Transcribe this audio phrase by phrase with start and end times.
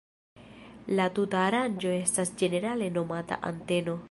[0.99, 3.99] La tuta aranĝo estas ĝenerale nomata anteno.